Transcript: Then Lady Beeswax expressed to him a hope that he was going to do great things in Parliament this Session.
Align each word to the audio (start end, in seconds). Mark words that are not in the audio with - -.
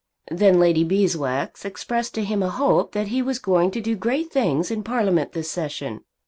Then 0.31 0.59
Lady 0.59 0.83
Beeswax 0.83 1.63
expressed 1.63 2.15
to 2.15 2.23
him 2.23 2.41
a 2.41 2.49
hope 2.49 2.93
that 2.93 3.09
he 3.09 3.21
was 3.21 3.37
going 3.37 3.69
to 3.69 3.79
do 3.81 3.95
great 3.95 4.31
things 4.31 4.71
in 4.71 4.81
Parliament 4.83 5.33
this 5.33 5.51
Session. 5.51 6.01